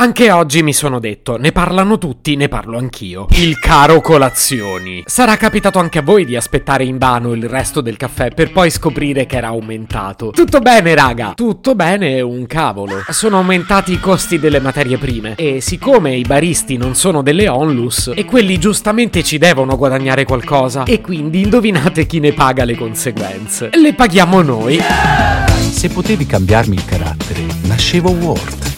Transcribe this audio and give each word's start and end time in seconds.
Anche 0.00 0.30
oggi 0.30 0.62
mi 0.62 0.72
sono 0.72 1.00
detto, 1.00 1.38
ne 1.38 1.50
parlano 1.50 1.98
tutti, 1.98 2.36
ne 2.36 2.46
parlo 2.46 2.78
anch'io. 2.78 3.26
Il 3.30 3.58
caro 3.58 4.00
colazioni. 4.00 5.02
Sarà 5.04 5.36
capitato 5.36 5.80
anche 5.80 5.98
a 5.98 6.02
voi 6.02 6.24
di 6.24 6.36
aspettare 6.36 6.84
in 6.84 6.98
vano 6.98 7.32
il 7.32 7.48
resto 7.48 7.80
del 7.80 7.96
caffè 7.96 8.30
per 8.30 8.52
poi 8.52 8.70
scoprire 8.70 9.26
che 9.26 9.38
era 9.38 9.48
aumentato. 9.48 10.30
Tutto 10.30 10.60
bene, 10.60 10.94
raga. 10.94 11.32
Tutto 11.34 11.74
bene, 11.74 12.20
un 12.20 12.46
cavolo. 12.46 13.02
Sono 13.08 13.38
aumentati 13.38 13.90
i 13.90 13.98
costi 13.98 14.38
delle 14.38 14.60
materie 14.60 14.98
prime 14.98 15.34
e 15.34 15.60
siccome 15.60 16.14
i 16.14 16.22
baristi 16.22 16.76
non 16.76 16.94
sono 16.94 17.20
delle 17.20 17.48
onlus 17.48 18.12
e 18.14 18.24
quelli 18.24 18.56
giustamente 18.58 19.24
ci 19.24 19.36
devono 19.36 19.76
guadagnare 19.76 20.24
qualcosa 20.24 20.84
e 20.84 21.00
quindi 21.00 21.42
indovinate 21.42 22.06
chi 22.06 22.20
ne 22.20 22.32
paga 22.32 22.62
le 22.62 22.76
conseguenze. 22.76 23.70
Le 23.72 23.94
paghiamo 23.94 24.42
noi. 24.42 24.78
Se 25.58 25.88
potevi 25.88 26.24
cambiarmi 26.24 26.76
il 26.76 26.84
carattere, 26.84 27.44
nascevo 27.62 28.10
Ward. 28.10 28.77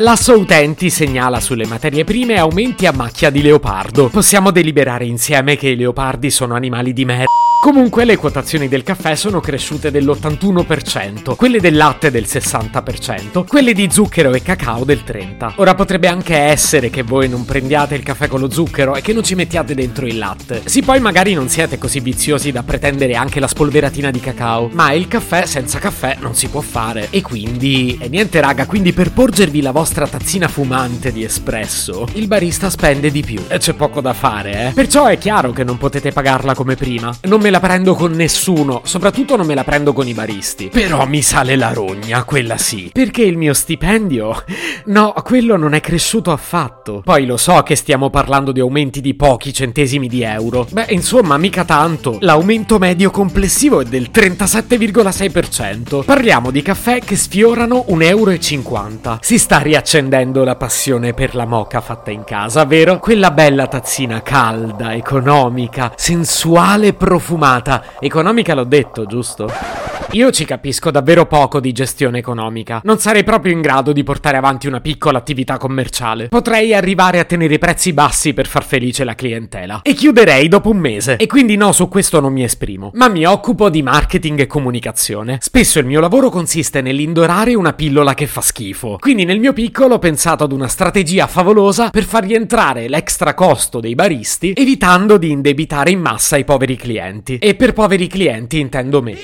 L'asso 0.00 0.38
utenti 0.38 0.88
segnala 0.88 1.40
sulle 1.40 1.66
materie 1.66 2.04
prime 2.04 2.38
aumenti 2.38 2.86
a 2.86 2.92
macchia 2.92 3.28
di 3.28 3.42
leopardo. 3.42 4.08
Possiamo 4.08 4.50
deliberare 4.50 5.04
insieme 5.04 5.56
che 5.56 5.68
i 5.68 5.76
leopardi 5.76 6.30
sono 6.30 6.54
animali 6.54 6.94
di 6.94 7.04
merda. 7.04 7.26
Comunque 7.60 8.06
le 8.06 8.16
quotazioni 8.16 8.68
del 8.68 8.82
caffè 8.82 9.14
sono 9.14 9.38
cresciute 9.38 9.90
dell'81%, 9.90 11.36
quelle 11.36 11.60
del 11.60 11.76
latte 11.76 12.10
del 12.10 12.24
60%, 12.26 13.46
quelle 13.46 13.74
di 13.74 13.90
zucchero 13.90 14.32
e 14.32 14.40
cacao 14.40 14.84
del 14.84 15.02
30%. 15.06 15.52
Ora 15.56 15.74
potrebbe 15.74 16.08
anche 16.08 16.34
essere 16.34 16.88
che 16.88 17.02
voi 17.02 17.28
non 17.28 17.44
prendiate 17.44 17.94
il 17.94 18.02
caffè 18.02 18.28
con 18.28 18.40
lo 18.40 18.50
zucchero 18.50 18.94
e 18.94 19.02
che 19.02 19.12
non 19.12 19.22
ci 19.22 19.34
mettiate 19.34 19.74
dentro 19.74 20.06
il 20.06 20.16
latte. 20.16 20.62
Sì, 20.64 20.80
poi 20.80 21.00
magari 21.00 21.34
non 21.34 21.50
siete 21.50 21.76
così 21.76 22.00
viziosi 22.00 22.50
da 22.50 22.62
pretendere 22.62 23.12
anche 23.14 23.40
la 23.40 23.46
spolveratina 23.46 24.10
di 24.10 24.20
cacao, 24.20 24.70
ma 24.72 24.92
il 24.92 25.06
caffè 25.06 25.44
senza 25.44 25.78
caffè 25.78 26.16
non 26.18 26.34
si 26.34 26.48
può 26.48 26.62
fare. 26.62 27.08
E 27.10 27.20
quindi... 27.20 27.98
E 28.00 28.08
niente 28.08 28.40
raga, 28.40 28.64
quindi 28.64 28.94
per 28.94 29.12
porgervi 29.12 29.60
la 29.60 29.72
vostra 29.72 29.89
tazzina 29.92 30.48
fumante 30.48 31.12
di 31.12 31.24
espresso, 31.24 32.06
il 32.14 32.26
barista 32.26 32.70
spende 32.70 33.10
di 33.10 33.22
più. 33.22 33.42
E 33.48 33.58
c'è 33.58 33.74
poco 33.74 34.00
da 34.00 34.12
fare, 34.12 34.68
eh. 34.68 34.72
Perciò 34.72 35.06
è 35.06 35.18
chiaro 35.18 35.52
che 35.52 35.64
non 35.64 35.78
potete 35.78 36.12
pagarla 36.12 36.54
come 36.54 36.76
prima. 36.76 37.14
Non 37.22 37.40
me 37.40 37.50
la 37.50 37.60
prendo 37.60 37.94
con 37.94 38.12
nessuno, 38.12 38.82
soprattutto 38.84 39.36
non 39.36 39.46
me 39.46 39.54
la 39.54 39.64
prendo 39.64 39.92
con 39.92 40.06
i 40.06 40.14
baristi. 40.14 40.68
Però 40.68 41.06
mi 41.06 41.22
sale 41.22 41.56
la 41.56 41.72
rogna, 41.72 42.24
quella 42.24 42.56
sì. 42.56 42.90
Perché 42.92 43.22
il 43.22 43.36
mio 43.36 43.54
stipendio? 43.54 44.44
No, 44.86 45.12
quello 45.22 45.56
non 45.56 45.74
è 45.74 45.80
cresciuto 45.80 46.32
affatto. 46.32 47.02
Poi 47.04 47.26
lo 47.26 47.36
so 47.36 47.62
che 47.62 47.76
stiamo 47.76 48.08
parlando 48.10 48.50
di 48.50 48.60
aumenti 48.60 49.00
di 49.00 49.14
pochi 49.14 49.52
centesimi 49.52 50.08
di 50.08 50.22
euro. 50.22 50.66
Beh, 50.70 50.86
insomma, 50.90 51.36
mica 51.36 51.64
tanto. 51.64 52.16
L'aumento 52.20 52.78
medio 52.78 53.10
complessivo 53.10 53.82
è 53.82 53.84
del 53.84 54.10
37,6%. 54.12 56.04
Parliamo 56.04 56.50
di 56.50 56.62
caffè 56.62 57.00
che 57.00 57.14
sfiorano 57.14 57.84
1,50 57.88 58.06
euro. 58.08 59.18
Si 59.20 59.38
sta 59.38 59.58
riaccendendo 59.80 60.44
la 60.44 60.56
passione 60.56 61.14
per 61.14 61.34
la 61.34 61.46
moca 61.46 61.80
fatta 61.80 62.10
in 62.10 62.24
casa, 62.24 62.66
vero? 62.66 62.98
Quella 62.98 63.30
bella 63.30 63.66
tazzina 63.66 64.20
calda, 64.20 64.94
economica, 64.94 65.92
sensuale, 65.96 66.92
profumata. 66.92 67.84
Economica 67.98 68.54
l'ho 68.54 68.64
detto, 68.64 69.06
giusto? 69.06 69.89
Io 70.12 70.30
ci 70.32 70.44
capisco 70.44 70.90
davvero 70.90 71.26
poco 71.26 71.60
di 71.60 71.70
gestione 71.72 72.18
economica. 72.18 72.80
Non 72.82 72.98
sarei 72.98 73.22
proprio 73.22 73.52
in 73.52 73.60
grado 73.60 73.92
di 73.92 74.02
portare 74.02 74.36
avanti 74.36 74.66
una 74.66 74.80
piccola 74.80 75.18
attività 75.18 75.56
commerciale. 75.56 76.28
Potrei 76.28 76.74
arrivare 76.74 77.20
a 77.20 77.24
tenere 77.24 77.54
i 77.54 77.58
prezzi 77.58 77.92
bassi 77.92 78.34
per 78.34 78.48
far 78.48 78.64
felice 78.64 79.04
la 79.04 79.14
clientela. 79.14 79.82
E 79.82 79.94
chiuderei 79.94 80.48
dopo 80.48 80.70
un 80.70 80.78
mese. 80.78 81.16
E 81.16 81.26
quindi 81.28 81.56
no, 81.56 81.70
su 81.70 81.88
questo 81.88 82.18
non 82.18 82.32
mi 82.32 82.42
esprimo. 82.42 82.90
Ma 82.94 83.08
mi 83.08 83.24
occupo 83.24 83.70
di 83.70 83.82
marketing 83.82 84.40
e 84.40 84.46
comunicazione. 84.48 85.38
Spesso 85.40 85.78
il 85.78 85.86
mio 85.86 86.00
lavoro 86.00 86.28
consiste 86.28 86.80
nell'indorare 86.80 87.54
una 87.54 87.72
pillola 87.72 88.14
che 88.14 88.26
fa 88.26 88.40
schifo. 88.40 88.96
Quindi 88.98 89.24
nel 89.24 89.38
mio 89.38 89.52
piccolo 89.52 89.94
ho 89.94 89.98
pensato 90.00 90.42
ad 90.42 90.50
una 90.52 90.68
strategia 90.68 91.28
favolosa 91.28 91.90
per 91.90 92.02
far 92.02 92.24
rientrare 92.24 92.88
l'extra 92.88 93.34
costo 93.34 93.78
dei 93.78 93.94
baristi, 93.94 94.54
evitando 94.56 95.18
di 95.18 95.30
indebitare 95.30 95.92
in 95.92 96.00
massa 96.00 96.36
i 96.36 96.44
poveri 96.44 96.74
clienti. 96.76 97.38
E 97.38 97.54
per 97.54 97.72
poveri 97.72 98.08
clienti 98.08 98.58
intendo 98.58 99.02
me. 99.02 99.16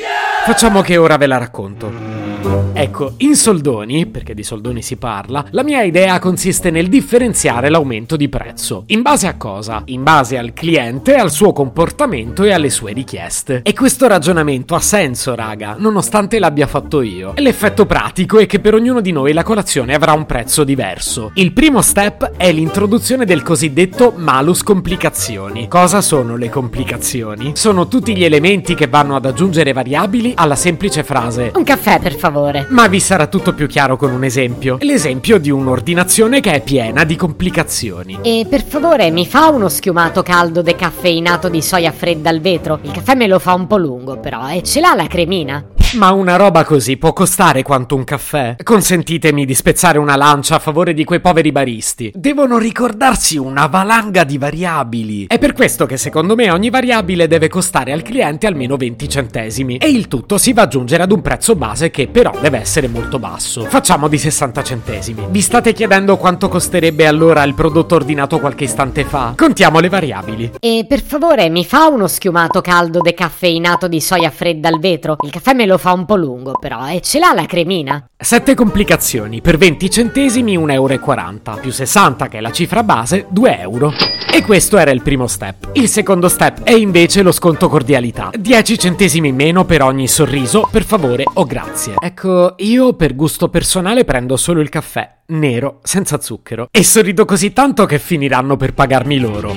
Facciamo 0.46 0.80
che 0.80 0.96
ora 0.96 1.16
ve 1.16 1.26
la 1.26 1.38
racconto. 1.38 2.35
Ecco, 2.78 3.14
in 3.18 3.34
soldoni, 3.34 4.06
perché 4.06 4.34
di 4.34 4.42
soldoni 4.42 4.82
si 4.82 4.96
parla, 4.96 5.44
la 5.50 5.62
mia 5.62 5.82
idea 5.82 6.18
consiste 6.18 6.70
nel 6.70 6.88
differenziare 6.88 7.70
l'aumento 7.70 8.16
di 8.16 8.28
prezzo. 8.28 8.84
In 8.88 9.02
base 9.02 9.26
a 9.26 9.36
cosa? 9.36 9.82
In 9.86 10.02
base 10.02 10.36
al 10.36 10.52
cliente, 10.52 11.14
al 11.14 11.30
suo 11.30 11.52
comportamento 11.52 12.44
e 12.44 12.52
alle 12.52 12.70
sue 12.70 12.92
richieste. 12.92 13.62
E 13.62 13.72
questo 13.72 14.06
ragionamento 14.06 14.74
ha 14.74 14.80
senso, 14.80 15.34
raga, 15.34 15.74
nonostante 15.78 16.38
l'abbia 16.38 16.66
fatto 16.66 17.00
io. 17.00 17.32
L'effetto 17.36 17.86
pratico 17.86 18.38
è 18.38 18.46
che 18.46 18.60
per 18.60 18.74
ognuno 18.74 19.00
di 19.00 19.10
noi 19.10 19.32
la 19.32 19.42
colazione 19.42 19.94
avrà 19.94 20.12
un 20.12 20.26
prezzo 20.26 20.62
diverso. 20.62 21.30
Il 21.34 21.52
primo 21.52 21.82
step 21.82 22.32
è 22.36 22.52
l'introduzione 22.52 23.24
del 23.24 23.42
cosiddetto 23.42 24.12
malus 24.14 24.62
complicazioni. 24.62 25.66
Cosa 25.68 26.00
sono 26.00 26.36
le 26.36 26.50
complicazioni? 26.50 27.52
Sono 27.54 27.88
tutti 27.88 28.16
gli 28.16 28.24
elementi 28.24 28.74
che 28.74 28.86
vanno 28.86 29.16
ad 29.16 29.24
aggiungere 29.24 29.72
variabili 29.72 30.32
alla 30.36 30.56
semplice 30.56 31.02
frase 31.02 31.52
Un 31.54 31.64
caffè, 31.64 31.98
per 31.98 32.14
favore. 32.14 32.35
Ma 32.68 32.86
vi 32.88 33.00
sarà 33.00 33.26
tutto 33.26 33.54
più 33.54 33.66
chiaro 33.66 33.96
con 33.96 34.12
un 34.12 34.24
esempio. 34.24 34.78
L'esempio 34.80 35.38
di 35.38 35.50
un'ordinazione 35.50 36.40
che 36.40 36.52
è 36.52 36.60
piena 36.60 37.04
di 37.04 37.16
complicazioni. 37.16 38.18
E 38.22 38.46
per 38.48 38.62
favore 38.62 39.10
mi 39.10 39.26
fa 39.26 39.48
uno 39.48 39.68
schiumato 39.68 40.22
caldo 40.22 40.62
decaffeinato 40.62 41.48
di 41.48 41.62
soia 41.62 41.92
fredda 41.92 42.30
al 42.30 42.40
vetro? 42.40 42.78
Il 42.82 42.90
caffè 42.90 43.14
me 43.14 43.26
lo 43.26 43.38
fa 43.38 43.54
un 43.54 43.66
po' 43.66 43.78
lungo 43.78 44.18
però 44.18 44.48
e 44.50 44.62
ce 44.62 44.80
l'ha 44.80 44.94
la 44.94 45.06
cremina? 45.06 45.75
Ma 45.94 46.10
una 46.10 46.36
roba 46.36 46.64
così 46.64 46.96
può 46.96 47.12
costare 47.12 47.62
quanto 47.62 47.94
un 47.94 48.04
caffè? 48.04 48.56
Consentitemi 48.62 49.46
di 49.46 49.54
spezzare 49.54 49.98
una 49.98 50.16
lancia 50.16 50.56
a 50.56 50.58
favore 50.58 50.92
di 50.92 51.04
quei 51.04 51.20
poveri 51.20 51.52
baristi. 51.52 52.12
Devono 52.14 52.58
ricordarsi 52.58 53.38
una 53.38 53.66
valanga 53.66 54.24
di 54.24 54.36
variabili. 54.36 55.26
È 55.26 55.38
per 55.38 55.52
questo 55.52 55.86
che 55.86 55.96
secondo 55.96 56.34
me 56.34 56.50
ogni 56.50 56.70
variabile 56.70 57.28
deve 57.28 57.48
costare 57.48 57.92
al 57.92 58.02
cliente 58.02 58.46
almeno 58.46 58.76
20 58.76 59.08
centesimi. 59.08 59.76
E 59.76 59.88
il 59.88 60.08
tutto 60.08 60.38
si 60.38 60.52
va 60.52 60.62
ad 60.62 60.68
aggiungere 60.68 61.04
ad 61.04 61.12
un 61.12 61.22
prezzo 61.22 61.54
base 61.54 61.90
che 61.90 62.08
però 62.08 62.32
deve 62.40 62.58
essere 62.58 62.88
molto 62.88 63.18
basso. 63.18 63.64
Facciamo 63.64 64.08
di 64.08 64.18
60 64.18 64.62
centesimi. 64.64 65.26
Vi 65.30 65.40
state 65.40 65.72
chiedendo 65.72 66.16
quanto 66.16 66.48
costerebbe 66.48 67.06
allora 67.06 67.44
il 67.44 67.54
prodotto 67.54 67.94
ordinato 67.94 68.40
qualche 68.40 68.64
istante 68.64 69.04
fa? 69.04 69.34
Contiamo 69.36 69.78
le 69.78 69.88
variabili. 69.88 70.52
E 70.60 70.84
per 70.86 71.00
favore 71.00 71.48
mi 71.48 71.64
fa 71.64 71.86
uno 71.86 72.08
schiumato 72.08 72.60
caldo 72.60 73.00
decaffeinato 73.00 73.86
di 73.88 74.00
soia 74.00 74.30
fredda 74.30 74.68
al 74.68 74.80
vetro? 74.80 75.16
Il 75.22 75.30
caffè 75.30 75.54
me 75.54 75.64
lo 75.76 75.78
fa 75.78 75.92
un 75.92 76.06
po' 76.06 76.16
lungo 76.16 76.52
però 76.58 76.88
e 76.88 77.00
ce 77.00 77.18
l'ha 77.18 77.32
la 77.34 77.44
cremina? 77.44 78.08
7 78.18 78.54
complicazioni, 78.54 79.42
per 79.42 79.58
20 79.58 79.90
centesimi 79.90 80.56
1,40 80.56 80.70
euro, 80.72 81.58
più 81.60 81.70
60 81.70 82.28
che 82.28 82.38
è 82.38 82.40
la 82.40 82.50
cifra 82.50 82.82
base, 82.82 83.26
2 83.28 83.58
euro. 83.60 83.92
E 84.32 84.42
questo 84.42 84.78
era 84.78 84.90
il 84.90 85.02
primo 85.02 85.26
step. 85.26 85.70
Il 85.74 85.88
secondo 85.88 86.28
step 86.28 86.62
è 86.62 86.72
invece 86.72 87.22
lo 87.22 87.30
sconto 87.30 87.68
cordialità. 87.68 88.30
10 88.32 88.78
centesimi 88.78 89.28
in 89.28 89.34
meno 89.34 89.64
per 89.64 89.82
ogni 89.82 90.08
sorriso, 90.08 90.66
per 90.70 90.84
favore 90.84 91.24
o 91.34 91.44
grazie. 91.44 91.94
Ecco, 91.98 92.54
io 92.58 92.94
per 92.94 93.14
gusto 93.14 93.48
personale 93.48 94.04
prendo 94.04 94.36
solo 94.36 94.60
il 94.60 94.70
caffè, 94.70 95.10
nero, 95.26 95.80
senza 95.82 96.20
zucchero. 96.20 96.68
E 96.70 96.82
sorrido 96.82 97.24
così 97.24 97.52
tanto 97.52 97.84
che 97.84 97.98
finiranno 97.98 98.56
per 98.56 98.72
pagarmi 98.72 99.18
loro. 99.18 99.54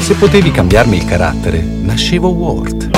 Se 0.00 0.14
potevi 0.14 0.50
cambiarmi 0.50 0.96
il 0.96 1.04
carattere, 1.04 1.60
nascevo 1.60 2.28
Ward. 2.28 2.97